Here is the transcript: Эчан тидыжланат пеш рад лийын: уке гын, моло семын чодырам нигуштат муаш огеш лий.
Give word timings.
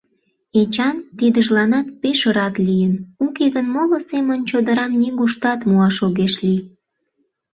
Эчан 0.61 0.95
тидыжланат 1.17 1.87
пеш 2.01 2.19
рад 2.35 2.55
лийын: 2.67 2.93
уке 3.25 3.45
гын, 3.55 3.65
моло 3.75 3.97
семын 4.09 4.39
чодырам 4.49 4.91
нигуштат 5.01 5.59
муаш 5.69 5.97
огеш 6.07 6.33
лий. 6.43 6.61